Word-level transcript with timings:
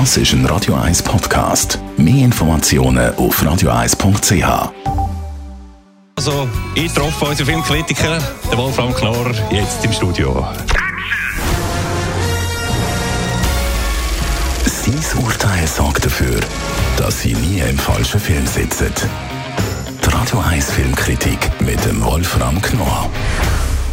Das 0.00 0.16
ist 0.16 0.32
ein 0.32 0.44
Radio 0.46 0.74
1 0.74 1.04
Podcast. 1.04 1.78
Mehr 1.96 2.24
Informationen 2.24 3.14
auf 3.14 3.40
radio1.ch. 3.40 4.72
Also, 6.16 6.48
ich 6.74 6.92
treffe 6.92 7.24
unseren 7.24 7.46
Filmkritiker, 7.46 8.18
den 8.50 8.58
Wolfram 8.58 8.92
Knorr, 8.92 9.30
jetzt 9.52 9.84
im 9.84 9.92
Studio. 9.92 10.44
Sein 14.64 15.24
Urteil 15.24 15.64
sorgt 15.68 16.04
dafür, 16.04 16.40
dass 16.96 17.22
Sie 17.22 17.34
nie 17.34 17.60
im 17.60 17.78
falschen 17.78 18.18
Film 18.18 18.44
sitzen. 18.48 18.90
Die 20.04 20.10
Radio 20.10 20.40
1 20.40 20.72
Filmkritik 20.72 21.38
mit 21.60 21.84
dem 21.84 22.02
Wolfram 22.02 22.60
Knorr 22.60 23.08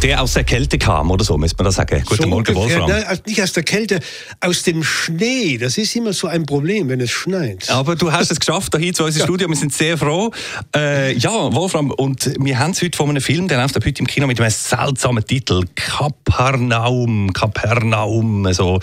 der 0.02 0.20
aus 0.20 0.34
der 0.34 0.44
Kälte 0.44 0.78
kam 0.78 1.10
oder 1.10 1.24
so, 1.24 1.38
muss 1.38 1.56
man 1.56 1.64
das 1.64 1.76
sagen. 1.76 2.02
Guten 2.04 2.22
so 2.22 2.28
Morgen, 2.28 2.54
Wolfram. 2.54 2.88
Ja, 2.88 3.14
nicht 3.24 3.40
aus 3.40 3.52
der 3.52 3.62
Kälte, 3.62 4.00
aus 4.40 4.62
dem 4.64 4.82
Schnee. 4.82 5.58
Das 5.58 5.78
ist 5.78 5.94
immer 5.94 6.12
so 6.12 6.26
ein 6.26 6.44
Problem, 6.44 6.88
wenn 6.88 7.00
es 7.00 7.10
schneit. 7.10 7.70
Aber 7.70 7.94
du 7.94 8.10
hast 8.10 8.30
es 8.30 8.40
geschafft, 8.40 8.76
hier 8.76 8.92
zu 8.92 9.04
unserem 9.04 9.20
ja. 9.20 9.26
Studio. 9.26 9.48
Wir 9.48 9.56
sind 9.56 9.72
sehr 9.72 9.96
froh. 9.96 10.30
Äh, 10.74 11.16
ja, 11.16 11.30
Wolfram, 11.30 11.90
und 11.92 12.32
wir 12.40 12.58
haben 12.58 12.72
es 12.72 12.82
heute 12.82 12.96
von 12.96 13.10
einem 13.10 13.22
Film, 13.22 13.46
der 13.46 13.60
läuft 13.60 13.76
heute 13.76 14.00
im 14.00 14.06
Kino 14.06 14.26
mit 14.26 14.40
einem 14.40 14.50
seltsamen 14.50 15.24
Titel. 15.24 15.62
Kapernaum, 15.76 17.32
Kapernaum. 17.32 18.46
Also, 18.46 18.80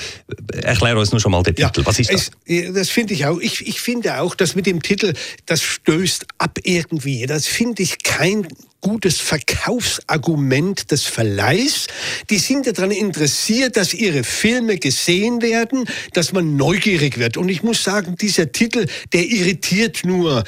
erklär 0.53 0.97
uns 0.97 1.11
nur 1.11 1.20
schon 1.20 1.31
mal 1.31 1.44
den 1.44 1.55
Titel. 1.55 1.81
Ja, 1.81 1.86
Was 1.86 1.99
ist 1.99 2.13
das? 2.13 2.31
Es, 2.45 2.73
das 2.73 2.89
finde 2.89 3.13
ich 3.13 3.25
auch. 3.25 3.39
Ich, 3.39 3.67
ich 3.67 3.81
finde 3.81 4.22
auch, 4.22 4.36
dass 4.36 4.55
mit 4.55 4.66
dem 4.66 4.81
Titel, 4.81 5.13
das 5.45 5.61
stößt 5.61 6.25
ab 6.38 6.59
irgendwie. 6.63 7.25
Das 7.25 7.45
finde 7.45 7.83
ich 7.83 8.03
kein 8.03 8.47
gutes 8.81 9.19
Verkaufsargument 9.19 10.91
des 10.91 11.03
Verleihs. 11.03 11.88
Die 12.29 12.38
sind 12.38 12.65
daran 12.65 12.91
interessiert, 12.91 13.77
dass 13.77 13.93
ihre 13.93 14.23
Filme 14.23 14.77
gesehen 14.77 15.41
werden, 15.41 15.85
dass 16.13 16.31
man 16.33 16.55
neugierig 16.55 17.17
wird. 17.17 17.38
Und 17.38 17.49
ich 17.49 17.63
muss 17.63 17.83
sagen, 17.83 18.15
dieser 18.15 18.52
Titel, 18.52 18.85
der 19.13 19.25
irritiert 19.25 20.02
nur. 20.05 20.44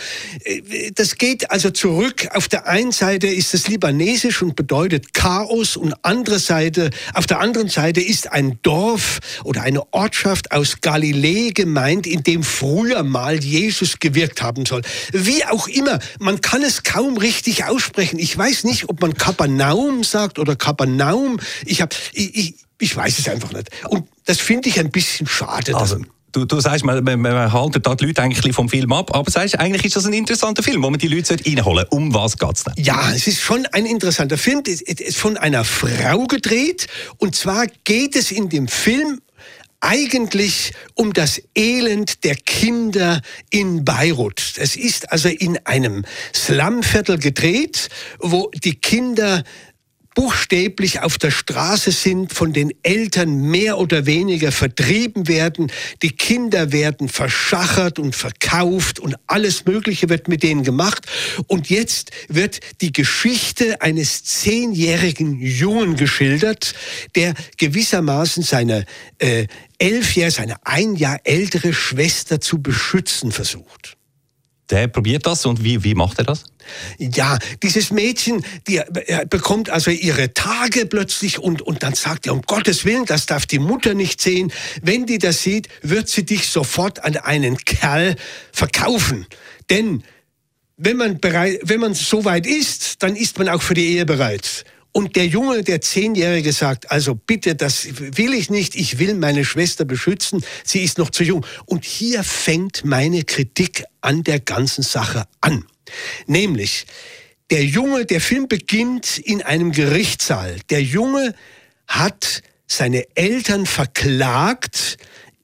Das 0.95 1.17
geht 1.17 1.51
also 1.51 1.71
zurück. 1.71 2.27
Auf 2.31 2.47
der 2.47 2.67
einen 2.67 2.91
Seite 2.91 3.27
ist 3.27 3.53
es 3.53 3.67
libanesisch 3.67 4.41
und 4.41 4.55
bedeutet 4.55 5.13
Chaos 5.13 5.75
und 5.75 5.93
andere 6.03 6.39
Seite, 6.39 6.89
auf 7.13 7.27
der 7.27 7.39
anderen 7.39 7.67
Seite 7.67 8.01
ist 8.01 8.31
ein 8.31 8.59
Dorf 8.61 9.19
oder 9.43 9.63
eine 9.63 9.91
Ortschaft 9.93 10.51
aus 10.51 10.81
Galiläa 10.81 11.51
gemeint, 11.53 12.07
in 12.07 12.23
dem 12.23 12.43
früher 12.43 13.03
mal 13.03 13.43
Jesus 13.43 13.99
gewirkt 13.99 14.41
haben 14.41 14.65
soll. 14.65 14.81
Wie 15.11 15.43
auch 15.45 15.67
immer, 15.67 15.99
man 16.19 16.41
kann 16.41 16.61
es 16.61 16.83
kaum 16.83 17.17
richtig 17.17 17.65
aussprechen. 17.65 18.19
Ich 18.21 18.37
weiß 18.37 18.65
nicht, 18.65 18.87
ob 18.87 19.01
man 19.01 19.15
Kapernaum 19.15 20.03
sagt 20.03 20.37
oder 20.37 20.55
Kapernaum. 20.55 21.39
Ich, 21.65 21.81
hab, 21.81 21.95
ich, 22.13 22.35
ich, 22.35 22.55
ich 22.77 22.95
weiß 22.95 23.17
es 23.17 23.27
einfach 23.27 23.51
nicht. 23.51 23.69
Und 23.89 24.07
das 24.25 24.39
finde 24.39 24.69
ich 24.69 24.79
ein 24.79 24.91
bisschen 24.91 25.25
schade. 25.25 25.75
Also. 25.75 25.97
Du, 26.31 26.45
du 26.45 26.59
sagst, 26.59 26.85
man, 26.85 27.03
man, 27.03 27.19
man 27.19 27.51
haltet 27.51 27.87
da 27.87 27.95
die 27.95 28.05
Leute 28.05 28.21
eigentlich 28.21 28.53
vom 28.53 28.69
Film 28.69 28.93
ab, 28.93 29.13
aber 29.15 29.29
sagst, 29.31 29.59
eigentlich 29.59 29.85
ist 29.85 29.95
das 29.95 30.05
ein 30.05 30.13
interessanter 30.13 30.61
Film, 30.61 30.83
wo 30.83 30.91
man 30.91 30.99
die 30.99 31.07
Leute 31.07 31.33
reinholen 31.33 31.87
sollte. 31.89 31.95
Um 31.95 32.13
was 32.13 32.37
geht 32.37 32.55
es 32.55 32.63
denn? 32.63 32.73
Ja, 32.77 33.11
es 33.11 33.25
ist 33.25 33.41
schon 33.41 33.65
ein 33.71 33.87
interessanter 33.87 34.37
Film. 34.37 34.61
Es 34.67 34.81
ist 34.81 35.17
von 35.17 35.35
einer 35.37 35.63
Frau 35.63 36.27
gedreht. 36.27 36.85
Und 37.17 37.35
zwar 37.35 37.65
geht 37.83 38.15
es 38.15 38.29
in 38.31 38.49
dem 38.49 38.67
Film 38.67 39.19
eigentlich 39.81 40.73
um 40.95 41.11
das 41.11 41.41
Elend 41.55 42.23
der 42.23 42.35
Kinder 42.35 43.21
in 43.49 43.83
Beirut. 43.83 44.53
Es 44.57 44.75
ist 44.75 45.11
also 45.11 45.27
in 45.27 45.59
einem 45.65 46.05
Slumviertel 46.33 47.17
gedreht, 47.17 47.89
wo 48.19 48.49
die 48.63 48.75
Kinder 48.75 49.43
buchstäblich 50.13 51.01
auf 51.01 51.17
der 51.17 51.31
Straße 51.31 51.91
sind, 51.91 52.33
von 52.33 52.53
den 52.53 52.73
Eltern 52.83 53.41
mehr 53.41 53.77
oder 53.77 54.05
weniger 54.05 54.51
vertrieben 54.51 55.27
werden, 55.27 55.71
die 56.01 56.11
Kinder 56.11 56.71
werden 56.71 57.09
verschachert 57.09 57.99
und 57.99 58.15
verkauft 58.15 58.99
und 58.99 59.15
alles 59.27 59.65
Mögliche 59.65 60.09
wird 60.09 60.27
mit 60.27 60.43
denen 60.43 60.63
gemacht. 60.63 61.07
Und 61.47 61.69
jetzt 61.69 62.11
wird 62.27 62.59
die 62.81 62.91
Geschichte 62.91 63.81
eines 63.81 64.23
zehnjährigen 64.23 65.39
Jungen 65.39 65.95
geschildert, 65.95 66.73
der 67.15 67.33
gewissermaßen 67.57 68.43
seine 68.43 68.85
äh, 69.19 69.47
elf 69.77 70.15
Jahre, 70.15 70.31
seine 70.31 70.55
ein 70.65 70.95
Jahr 70.95 71.19
ältere 71.23 71.73
Schwester 71.73 72.41
zu 72.41 72.61
beschützen 72.61 73.31
versucht. 73.31 73.97
Der 74.71 74.87
probiert 74.87 75.25
das 75.25 75.45
und 75.45 75.63
wie, 75.63 75.83
wie 75.83 75.95
macht 75.95 76.17
er 76.17 76.23
das? 76.23 76.45
Ja, 76.97 77.37
dieses 77.61 77.91
Mädchen, 77.91 78.45
die 78.67 78.77
äh, 78.77 79.25
bekommt 79.29 79.69
also 79.69 79.91
ihre 79.91 80.33
Tage 80.33 80.85
plötzlich 80.85 81.39
und, 81.39 81.61
und 81.61 81.83
dann 81.83 81.93
sagt 81.93 82.25
er, 82.25 82.33
um 82.33 82.41
Gottes 82.41 82.85
Willen, 82.85 83.05
das 83.05 83.25
darf 83.25 83.45
die 83.45 83.59
Mutter 83.59 83.93
nicht 83.93 84.21
sehen. 84.21 84.51
Wenn 84.81 85.05
die 85.05 85.17
das 85.17 85.43
sieht, 85.43 85.67
wird 85.81 86.07
sie 86.07 86.25
dich 86.25 86.47
sofort 86.47 87.03
an 87.03 87.17
einen 87.17 87.57
Kerl 87.57 88.15
verkaufen. 88.53 89.27
Denn 89.69 90.03
wenn 90.77 90.97
man, 90.97 91.19
bereit, 91.19 91.59
wenn 91.63 91.79
man 91.79 91.93
so 91.93 92.23
weit 92.25 92.47
ist, 92.47 93.03
dann 93.03 93.15
ist 93.15 93.37
man 93.37 93.49
auch 93.49 93.61
für 93.61 93.73
die 93.73 93.87
Ehe 93.87 94.05
bereit. 94.05 94.63
Und 94.93 95.15
der 95.15 95.25
Junge, 95.27 95.63
der 95.63 95.79
Zehnjährige 95.79 96.51
sagt, 96.51 96.91
also 96.91 97.15
bitte, 97.15 97.55
das 97.55 97.87
will 98.17 98.33
ich 98.33 98.49
nicht, 98.49 98.75
ich 98.75 98.99
will 98.99 99.13
meine 99.13 99.45
Schwester 99.45 99.85
beschützen, 99.85 100.43
sie 100.65 100.83
ist 100.83 100.97
noch 100.97 101.09
zu 101.09 101.23
jung. 101.23 101.45
Und 101.65 101.85
hier 101.85 102.23
fängt 102.23 102.83
meine 102.83 103.23
Kritik 103.23 103.85
an 104.01 104.23
der 104.23 104.39
ganzen 104.39 104.83
Sache 104.83 105.25
an. 105.39 105.65
Nämlich, 106.27 106.85
der 107.51 107.65
Junge, 107.65 108.05
der 108.05 108.21
Film 108.21 108.47
beginnt 108.47 109.17
in 109.17 109.41
einem 109.41 109.71
Gerichtssaal. 109.71 110.57
Der 110.69 110.81
Junge 110.81 111.35
hat 111.87 112.43
seine 112.67 113.05
Eltern 113.15 113.65
verklagt, 113.65 114.97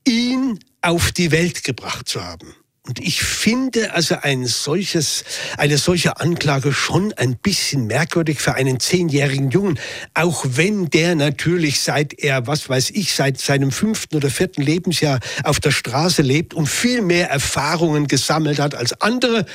ihn 0.06 0.60
auf 0.82 1.12
die 1.12 1.32
Welt 1.32 1.64
gebracht 1.64 2.08
zu 2.08 2.24
haben. 2.24 2.56
Und 2.88 3.00
ich 3.00 3.22
finde 3.22 3.94
also 3.94 4.16
ein 4.22 4.46
solches, 4.46 5.26
eine 5.58 5.78
solche 5.78 6.22
Anklage 6.22 6.72
schon 6.72 7.12
ein 7.14 7.36
bisschen 7.36 7.86
merkwürdig 7.86 8.40
für 8.40 8.56
einen 8.56 8.80
zehnjährigen 8.80 9.52
Jungen, 9.52 9.78
auch 10.14 10.46
wenn 10.48 10.90
der 10.90 11.16
natürlich 11.16 11.82
seit 11.82 12.18
er, 12.18 12.48
was 12.48 12.70
weiß 12.70 12.92
ich, 12.92 13.14
seit 13.14 13.40
seinem 13.42 13.72
fünften 13.72 14.16
oder 14.16 14.30
vierten 14.30 14.62
Lebensjahr 14.62 15.20
auf 15.44 15.60
der 15.60 15.72
Straße 15.72 16.22
lebt 16.22 16.54
und 16.54 16.68
viel 16.68 17.02
mehr 17.02 17.30
Erfahrungen 17.30 18.08
gesammelt 18.08 18.60
hat 18.60 18.74
als 18.74 19.02
andere. 19.02 19.46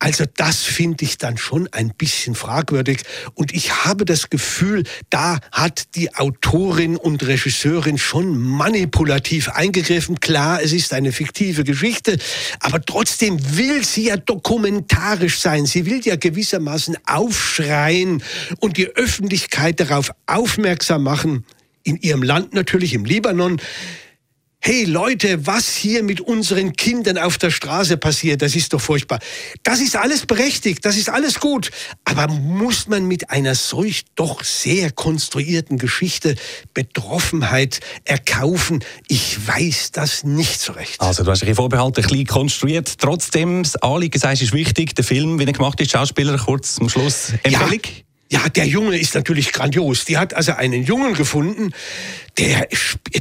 Also 0.00 0.24
das 0.36 0.62
finde 0.62 1.04
ich 1.04 1.18
dann 1.18 1.38
schon 1.38 1.68
ein 1.72 1.92
bisschen 1.92 2.36
fragwürdig. 2.36 3.00
Und 3.34 3.52
ich 3.52 3.84
habe 3.84 4.04
das 4.04 4.30
Gefühl, 4.30 4.84
da 5.10 5.40
hat 5.50 5.96
die 5.96 6.14
Autorin 6.14 6.96
und 6.96 7.26
Regisseurin 7.26 7.98
schon 7.98 8.38
manipulativ 8.38 9.48
eingegriffen. 9.48 10.20
Klar, 10.20 10.62
es 10.62 10.72
ist 10.72 10.92
eine 10.92 11.10
fiktive 11.10 11.64
Geschichte, 11.64 12.16
aber 12.60 12.80
trotzdem 12.80 13.38
will 13.56 13.84
sie 13.84 14.04
ja 14.04 14.16
dokumentarisch 14.16 15.40
sein. 15.40 15.66
Sie 15.66 15.84
will 15.84 16.00
ja 16.04 16.14
gewissermaßen 16.14 16.96
aufschreien 17.06 18.22
und 18.60 18.76
die 18.76 18.86
Öffentlichkeit 18.86 19.80
darauf 19.80 20.12
aufmerksam 20.26 21.02
machen. 21.02 21.44
In 21.82 21.96
ihrem 21.96 22.22
Land 22.22 22.54
natürlich, 22.54 22.94
im 22.94 23.04
Libanon 23.04 23.60
hey 24.60 24.84
Leute, 24.84 25.46
was 25.46 25.76
hier 25.76 26.02
mit 26.02 26.20
unseren 26.20 26.72
Kindern 26.74 27.16
auf 27.16 27.38
der 27.38 27.50
Straße 27.50 27.96
passiert, 27.96 28.42
das 28.42 28.56
ist 28.56 28.72
doch 28.72 28.80
furchtbar. 28.80 29.18
Das 29.62 29.80
ist 29.80 29.96
alles 29.96 30.26
berechtigt, 30.26 30.84
das 30.84 30.96
ist 30.96 31.08
alles 31.08 31.40
gut. 31.40 31.70
Aber 32.04 32.28
muss 32.28 32.86
man 32.88 33.06
mit 33.06 33.30
einer 33.30 33.54
solch 33.54 34.04
doch 34.14 34.44
sehr 34.44 34.90
konstruierten 34.90 35.78
Geschichte 35.78 36.34
Betroffenheit 36.74 37.80
erkaufen? 38.04 38.84
Ich 39.06 39.46
weiß 39.46 39.92
das 39.92 40.24
nicht 40.24 40.60
so 40.60 40.72
recht. 40.72 41.00
Also 41.00 41.24
du 41.24 41.30
hast 41.30 41.42
dich 41.42 41.54
Vorbehalte 41.54 42.00
ein 42.00 42.08
bisschen 42.08 42.26
konstruiert. 42.26 42.98
Trotzdem, 42.98 43.62
das 43.62 43.76
Anliegen 43.76 44.18
sei, 44.18 44.34
ist 44.34 44.52
wichtig. 44.52 44.94
Der 44.94 45.04
Film, 45.04 45.38
wie 45.38 45.44
er 45.44 45.52
gemacht 45.52 45.80
ist, 45.80 45.92
Schauspieler, 45.92 46.36
kurz 46.36 46.74
zum 46.74 46.88
Schluss, 46.88 47.32
Empfehlung? 47.42 47.80
Ja. 47.82 48.07
Ja, 48.30 48.46
der 48.50 48.66
Junge 48.66 48.98
ist 48.98 49.14
natürlich 49.14 49.52
grandios. 49.52 50.04
Die 50.04 50.18
hat 50.18 50.34
also 50.34 50.52
einen 50.52 50.84
Jungen 50.84 51.14
gefunden, 51.14 51.72
der, 52.36 52.68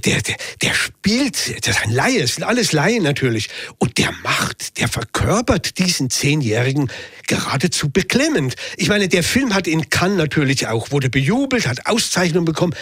der, 0.04 0.22
der, 0.22 0.36
der 0.62 0.74
spielt, 0.74 1.66
das 1.66 1.78
ist 1.78 1.84
ein 1.84 1.92
Laie, 1.92 2.22
es 2.22 2.36
sind 2.36 2.44
alles 2.44 2.74
Laien 2.74 3.04
natürlich. 3.04 3.48
Und 3.78 3.98
der 3.98 4.12
macht, 4.24 4.80
der 4.80 4.90
verkörpert 4.90 5.80
diesen 5.80 6.10
Zehnjährigen 6.10 6.92
geradezu 7.26 7.90
beklemmend. 7.90 8.56
Ich 8.76 8.90
meine, 8.90 9.08
der 9.08 9.24
Film 9.24 9.54
hat 9.54 9.66
in 9.66 9.90
Cannes 9.90 10.18
natürlich 10.18 10.68
auch, 10.68 10.92
wurde 10.92 11.10
bejubelt, 11.10 11.68
hat 11.68 11.88
Auszeichnungen 11.88 12.46
bekommen. 12.46 12.76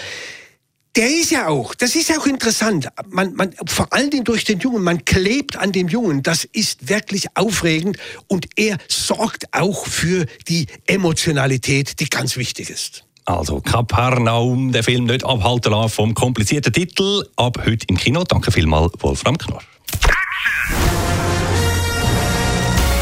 Der 0.96 1.10
ist 1.10 1.32
ja 1.32 1.50
auch, 1.50 1.76
das 1.76 1.94
ist 1.96 2.08
ja 2.08 2.18
auch 2.18 2.26
interessant. 2.26 2.88
Man, 3.10 3.34
man, 3.34 3.54
vor 3.68 3.92
allen 3.92 4.10
Dingen 4.10 4.24
durch 4.24 4.46
den 4.46 4.60
Jungen, 4.60 4.82
man 4.82 5.04
klebt 5.04 5.58
an 5.58 5.74
dem 5.74 5.90
Jungen. 5.90 6.24
Das 6.24 6.46
ist 6.46 6.88
wirklich 6.88 7.28
aufregend 7.36 7.98
und 8.28 8.48
er 8.56 8.78
sorgt 8.88 9.54
auch 9.54 9.88
für 9.88 10.26
die 10.48 10.68
Emotionalität, 10.88 12.00
die 12.00 12.06
ganz 12.06 12.38
wichtig 12.38 12.70
ist. 12.70 13.04
Also 13.26 13.60
Kapernaum, 13.60 14.72
der 14.72 14.84
Film 14.84 15.06
nicht 15.06 15.26
abhalten 15.26 15.74
lassen 15.74 15.90
vom 15.90 16.14
komplizierten 16.14 16.72
Titel, 16.72 17.26
ab 17.36 17.58
heute 17.66 17.86
im 17.90 17.98
Kino. 17.98 18.24
Danke 18.24 18.54
vielmals, 18.54 18.94
Wolfram 19.00 19.38
Knorr. 19.38 19.64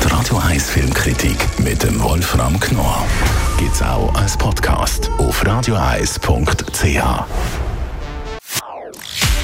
Die 0.03 0.07
Radio 0.07 0.37
1 0.37 0.69
Filmkritik 0.69 1.37
mit 1.59 1.83
dem 1.83 2.01
Wolfram 2.01 2.59
Knorr 2.59 3.05
gibt 3.59 3.75
es 3.75 3.83
auch 3.83 4.11
als 4.15 4.35
Podcast 4.35 5.11
auf 5.19 5.45
radioeis.ch. 5.45 6.97